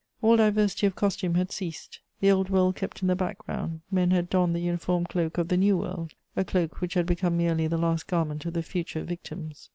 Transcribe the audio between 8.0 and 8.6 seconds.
garment of